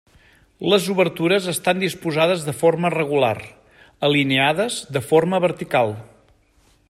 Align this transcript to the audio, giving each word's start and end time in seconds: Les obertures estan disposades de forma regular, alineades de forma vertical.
Les 0.73 0.85
obertures 0.93 1.49
estan 1.51 1.81
disposades 1.83 2.47
de 2.47 2.55
forma 2.63 2.91
regular, 2.95 3.35
alineades 4.09 4.79
de 4.97 5.07
forma 5.11 5.43
vertical. 5.49 5.95